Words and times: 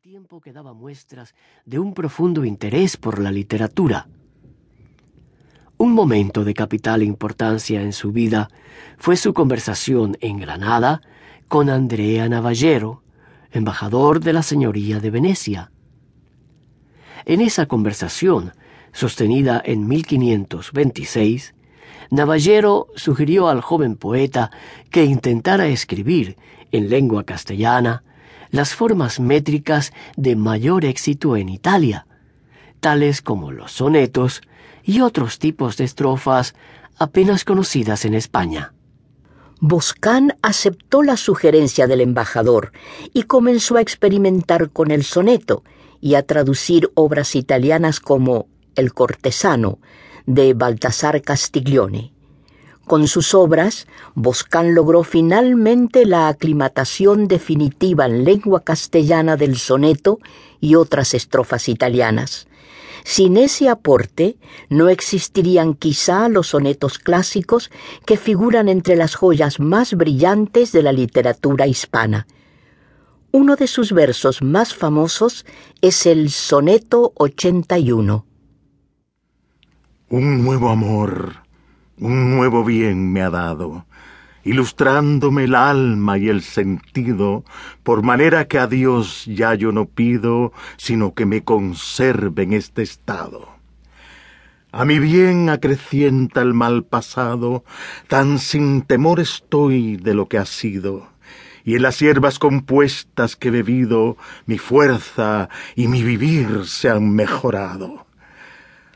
tiempo 0.00 0.40
que 0.40 0.52
daba 0.52 0.72
muestras 0.72 1.34
de 1.66 1.78
un 1.78 1.92
profundo 1.92 2.46
interés 2.46 2.96
por 2.96 3.18
la 3.18 3.30
literatura. 3.30 4.08
Un 5.76 5.92
momento 5.92 6.44
de 6.44 6.54
capital 6.54 7.02
importancia 7.02 7.82
en 7.82 7.92
su 7.92 8.10
vida 8.10 8.48
fue 8.96 9.16
su 9.16 9.34
conversación 9.34 10.16
en 10.20 10.38
Granada 10.38 11.02
con 11.46 11.68
Andrea 11.68 12.26
Navallero, 12.28 13.02
embajador 13.50 14.20
de 14.20 14.32
la 14.32 14.42
Señoría 14.42 14.98
de 14.98 15.10
Venecia. 15.10 15.72
En 17.26 17.42
esa 17.42 17.66
conversación, 17.66 18.52
sostenida 18.92 19.60
en 19.62 19.86
1526, 19.86 21.54
Navallero 22.10 22.86
sugirió 22.94 23.48
al 23.48 23.60
joven 23.60 23.96
poeta 23.96 24.50
que 24.90 25.04
intentara 25.04 25.66
escribir 25.66 26.38
en 26.70 26.88
lengua 26.88 27.24
castellana 27.24 28.04
las 28.50 28.74
formas 28.74 29.20
métricas 29.20 29.92
de 30.16 30.36
mayor 30.36 30.84
éxito 30.84 31.36
en 31.36 31.48
Italia, 31.48 32.06
tales 32.80 33.22
como 33.22 33.52
los 33.52 33.72
sonetos 33.72 34.42
y 34.84 35.00
otros 35.00 35.38
tipos 35.38 35.76
de 35.76 35.84
estrofas 35.84 36.54
apenas 36.98 37.44
conocidas 37.44 38.04
en 38.04 38.14
España. 38.14 38.74
Boscán 39.60 40.36
aceptó 40.42 41.02
la 41.02 41.16
sugerencia 41.16 41.86
del 41.86 42.00
embajador 42.00 42.72
y 43.14 43.22
comenzó 43.22 43.76
a 43.76 43.80
experimentar 43.80 44.70
con 44.70 44.90
el 44.90 45.04
soneto 45.04 45.62
y 46.00 46.16
a 46.16 46.26
traducir 46.26 46.90
obras 46.94 47.36
italianas 47.36 48.00
como 48.00 48.48
El 48.74 48.92
cortesano 48.92 49.78
de 50.26 50.54
Baltasar 50.54 51.22
Castiglione. 51.22 52.11
Con 52.92 53.08
sus 53.08 53.32
obras, 53.32 53.86
Boscán 54.14 54.74
logró 54.74 55.02
finalmente 55.02 56.04
la 56.04 56.28
aclimatación 56.28 57.26
definitiva 57.26 58.04
en 58.04 58.24
lengua 58.24 58.60
castellana 58.60 59.38
del 59.38 59.56
soneto 59.56 60.18
y 60.60 60.74
otras 60.74 61.14
estrofas 61.14 61.70
italianas. 61.70 62.48
Sin 63.02 63.38
ese 63.38 63.70
aporte, 63.70 64.36
no 64.68 64.90
existirían 64.90 65.72
quizá 65.72 66.28
los 66.28 66.48
sonetos 66.48 66.98
clásicos 66.98 67.70
que 68.04 68.18
figuran 68.18 68.68
entre 68.68 68.94
las 68.94 69.14
joyas 69.14 69.58
más 69.58 69.94
brillantes 69.94 70.70
de 70.70 70.82
la 70.82 70.92
literatura 70.92 71.66
hispana. 71.66 72.26
Uno 73.30 73.56
de 73.56 73.68
sus 73.68 73.92
versos 73.94 74.42
más 74.42 74.74
famosos 74.74 75.46
es 75.80 76.04
el 76.04 76.28
Soneto 76.28 77.14
81. 77.16 78.26
Un 80.10 80.44
nuevo 80.44 80.68
amor 80.68 81.41
un 82.02 82.34
nuevo 82.34 82.64
bien 82.64 83.12
me 83.12 83.22
ha 83.22 83.30
dado, 83.30 83.86
ilustrándome 84.42 85.44
el 85.44 85.54
alma 85.54 86.18
y 86.18 86.28
el 86.28 86.42
sentido, 86.42 87.44
por 87.84 88.02
manera 88.02 88.48
que 88.48 88.58
a 88.58 88.66
Dios 88.66 89.24
ya 89.26 89.54
yo 89.54 89.70
no 89.70 89.86
pido, 89.86 90.52
sino 90.76 91.14
que 91.14 91.26
me 91.26 91.44
conserve 91.44 92.42
en 92.42 92.54
este 92.54 92.82
estado. 92.82 93.48
A 94.72 94.84
mi 94.84 94.98
bien 94.98 95.48
acrecienta 95.48 96.42
el 96.42 96.54
mal 96.54 96.82
pasado, 96.82 97.62
tan 98.08 98.40
sin 98.40 98.82
temor 98.82 99.20
estoy 99.20 99.96
de 99.96 100.14
lo 100.14 100.26
que 100.26 100.38
ha 100.38 100.46
sido, 100.46 101.06
y 101.64 101.76
en 101.76 101.82
las 101.82 102.00
hierbas 102.00 102.40
compuestas 102.40 103.36
que 103.36 103.48
he 103.48 103.52
bebido, 103.52 104.16
mi 104.46 104.58
fuerza 104.58 105.48
y 105.76 105.86
mi 105.86 106.02
vivir 106.02 106.66
se 106.66 106.90
han 106.90 107.14
mejorado. 107.14 108.06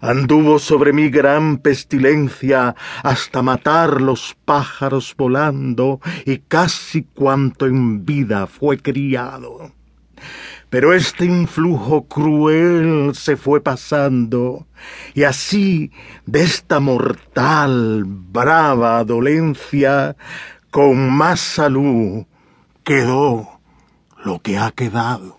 Anduvo 0.01 0.59
sobre 0.59 0.93
mí 0.93 1.09
gran 1.09 1.59
pestilencia 1.59 2.75
hasta 3.03 3.43
matar 3.43 4.01
los 4.01 4.37
pájaros 4.45 5.15
volando 5.17 6.01
y 6.27 6.39
casi 6.39 7.05
cuanto 7.05 7.67
en 7.67 8.05
vida 8.05 8.47
fue 8.47 8.79
criado. 8.79 9.73
Pero 10.69 10.93
este 10.93 11.25
influjo 11.25 12.07
cruel 12.07 13.15
se 13.15 13.37
fue 13.37 13.61
pasando, 13.63 14.67
y 15.15 15.23
así 15.23 15.93
de 16.27 16.43
esta 16.43 16.81
mortal, 16.81 18.05
brava 18.05 19.05
dolencia, 19.05 20.17
con 20.71 21.11
más 21.11 21.41
salud 21.41 22.27
quedó 22.83 23.61
lo 24.25 24.41
que 24.41 24.59
ha 24.59 24.73
quedado. 24.73 25.39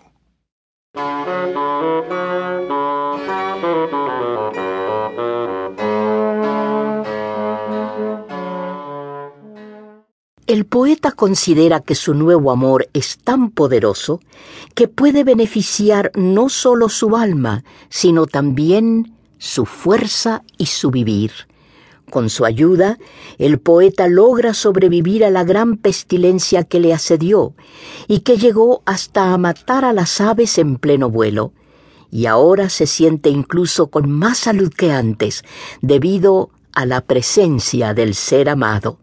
El 10.48 10.64
poeta 10.64 11.12
considera 11.12 11.80
que 11.80 11.94
su 11.94 12.14
nuevo 12.14 12.50
amor 12.50 12.88
es 12.94 13.18
tan 13.18 13.50
poderoso 13.50 14.22
que 14.74 14.88
puede 14.88 15.22
beneficiar 15.22 16.10
no 16.14 16.48
solo 16.48 16.88
su 16.88 17.16
alma, 17.16 17.64
sino 17.90 18.24
también 18.26 19.12
su 19.36 19.66
fuerza 19.66 20.42
y 20.56 20.64
su 20.64 20.90
vivir. 20.90 21.32
Con 22.10 22.30
su 22.30 22.46
ayuda, 22.46 22.96
el 23.36 23.58
poeta 23.58 24.08
logra 24.08 24.54
sobrevivir 24.54 25.22
a 25.22 25.28
la 25.28 25.44
gran 25.44 25.76
pestilencia 25.76 26.64
que 26.64 26.80
le 26.80 26.94
asedió 26.94 27.52
y 28.06 28.20
que 28.20 28.38
llegó 28.38 28.82
hasta 28.86 29.34
a 29.34 29.36
matar 29.36 29.84
a 29.84 29.92
las 29.92 30.18
aves 30.18 30.56
en 30.56 30.78
pleno 30.78 31.10
vuelo. 31.10 31.52
Y 32.10 32.24
ahora 32.24 32.70
se 32.70 32.86
siente 32.86 33.28
incluso 33.28 33.88
con 33.88 34.10
más 34.10 34.38
salud 34.38 34.72
que 34.72 34.92
antes, 34.92 35.44
debido 35.82 36.48
a 36.72 36.86
la 36.86 37.02
presencia 37.02 37.92
del 37.92 38.14
ser 38.14 38.48
amado. 38.48 38.98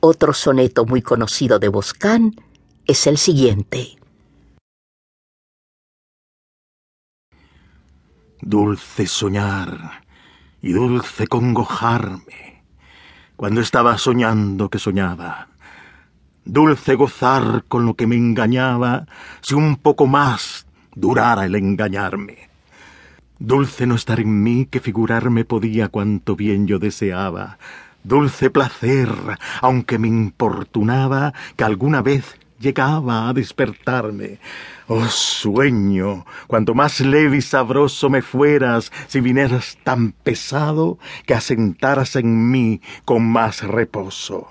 Otro 0.00 0.32
soneto 0.32 0.84
muy 0.84 1.02
conocido 1.02 1.58
de 1.58 1.68
Boscán 1.68 2.34
es 2.86 3.06
el 3.06 3.16
siguiente. 3.16 3.96
Dulce 8.40 9.06
soñar 9.06 10.04
y 10.60 10.72
dulce 10.72 11.26
congojarme 11.26 12.62
cuando 13.36 13.60
estaba 13.60 13.96
soñando 13.98 14.68
que 14.68 14.78
soñaba. 14.78 15.48
Dulce 16.44 16.94
gozar 16.94 17.64
con 17.66 17.86
lo 17.86 17.94
que 17.94 18.06
me 18.06 18.16
engañaba 18.16 19.06
si 19.40 19.54
un 19.54 19.76
poco 19.76 20.06
más 20.06 20.66
durara 20.94 21.46
el 21.46 21.54
engañarme. 21.54 22.50
Dulce 23.38 23.86
no 23.86 23.96
estar 23.96 24.20
en 24.20 24.42
mí 24.42 24.66
que 24.66 24.80
figurarme 24.80 25.44
podía 25.44 25.88
cuanto 25.88 26.36
bien 26.36 26.66
yo 26.66 26.78
deseaba, 26.78 27.58
dulce 28.06 28.50
placer, 28.50 29.08
aunque 29.60 29.98
me 29.98 30.08
importunaba 30.08 31.34
que 31.56 31.64
alguna 31.64 32.02
vez 32.02 32.36
llegaba 32.58 33.28
a 33.28 33.32
despertarme. 33.32 34.38
Oh 34.86 35.04
sueño, 35.06 36.24
cuanto 36.46 36.74
más 36.74 37.00
leve 37.00 37.38
y 37.38 37.42
sabroso 37.42 38.08
me 38.08 38.22
fueras 38.22 38.92
si 39.08 39.20
vinieras 39.20 39.78
tan 39.82 40.12
pesado 40.12 40.98
que 41.26 41.34
asentaras 41.34 42.16
en 42.16 42.50
mí 42.50 42.80
con 43.04 43.28
más 43.28 43.62
reposo. 43.62 44.48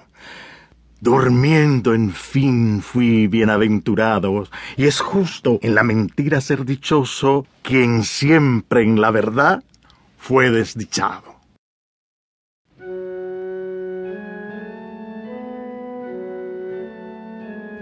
Durmiendo 1.00 1.94
en 1.94 2.12
fin 2.12 2.82
fui 2.82 3.28
bienaventurado, 3.28 4.48
y 4.76 4.86
es 4.86 5.00
justo 5.00 5.60
en 5.62 5.76
la 5.76 5.84
mentira 5.84 6.42
ser 6.42 6.66
dichoso 6.66 7.46
quien 7.62 8.04
siempre 8.04 8.82
en 8.82 9.00
la 9.00 9.12
verdad 9.12 9.64
fue 10.18 10.50
desdichado. 10.50 11.35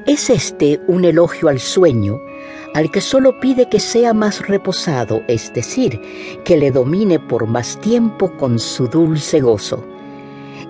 Es 0.06 0.30
este 0.30 0.82
un 0.88 1.06
elogio 1.06 1.48
al 1.48 1.62
sueño, 1.62 2.20
al 2.74 2.92
que 2.92 3.00
solo 3.00 3.40
pide 3.40 3.70
que 3.70 3.80
sea 3.80 4.14
más 4.14 4.46
reposado, 4.46 5.22
es 5.30 5.54
decir, 5.54 6.02
que 6.44 6.58
le 6.58 6.72
domine 6.72 7.20
por 7.20 7.48
más 7.48 7.80
tiempo 7.80 8.36
con 8.36 8.60
su 8.60 8.88
dulce 8.88 9.40
gozo. 9.40 9.88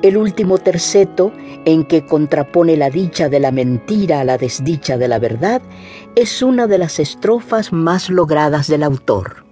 El 0.04 0.18
último 0.18 0.60
terceto, 0.60 1.32
en 1.66 1.86
que 1.86 2.06
contrapone 2.06 2.78
la 2.78 2.92
dicha 2.92 3.28
de 3.28 3.40
la 3.40 3.52
mentira 3.52 4.20
a 4.20 4.24
la 4.24 4.38
desdicha 4.38 4.98
de 4.98 5.08
la 5.08 5.18
verdad, 5.18 5.64
es 6.16 6.44
una 6.44 6.68
de 6.68 6.78
las 6.78 7.00
estrofas 7.00 7.74
más 7.74 8.12
logradas 8.12 8.68
del 8.68 8.84
autor. 8.84 9.46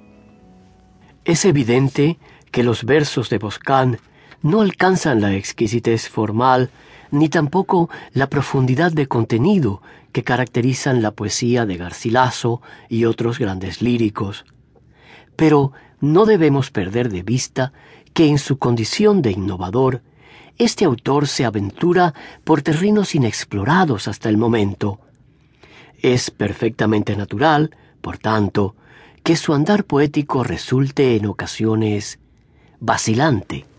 Es 1.26 1.44
evidente 1.44 2.20
que 2.52 2.64
los 2.64 2.84
versos 2.84 3.30
de 3.30 3.40
Boscán 3.40 3.98
no 4.44 4.62
alcanzan 4.62 5.22
la 5.22 5.34
exquisitez 5.34 6.08
formal 6.08 6.70
ni 7.12 7.30
tampoco 7.30 7.90
la 8.14 8.28
profundidad 8.28 8.92
de 8.92 9.08
contenido 9.08 9.82
que 10.12 10.24
caracterizan 10.24 11.02
la 11.02 11.12
poesía 11.12 11.66
de 11.66 11.78
Garcilaso 11.78 12.62
y 12.90 13.06
otros 13.06 13.40
grandes 13.40 13.82
líricos. 13.82 14.46
Pero 15.36 15.72
no 16.00 16.26
debemos 16.26 16.72
perder 16.72 17.10
de 17.10 17.24
vista 17.24 17.74
que 18.14 18.28
en 18.28 18.38
su 18.38 18.58
condición 18.58 19.22
de 19.22 19.32
innovador, 19.32 20.02
este 20.58 20.86
autor 20.86 21.28
se 21.28 21.46
aventura 21.46 22.14
por 22.44 22.62
terrenos 22.62 23.16
inexplorados 23.16 24.08
hasta 24.08 24.30
el 24.30 24.38
momento. 24.38 25.00
Es 26.02 26.32
perfectamente 26.32 27.16
natural, 27.16 27.76
por 28.02 28.18
tanto, 28.18 28.76
que 29.24 29.36
su 29.36 29.54
andar 29.54 29.84
poético 29.86 30.44
resulte 30.44 31.16
en 31.16 31.28
ocasiones 31.28 32.20
vacilante. 32.80 33.71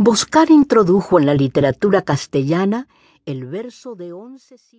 Boscar 0.00 0.52
introdujo 0.52 1.18
en 1.18 1.26
la 1.26 1.34
literatura 1.34 2.02
castellana 2.02 2.86
el 3.26 3.46
verso 3.46 3.96
de 3.96 4.12
once 4.12 4.56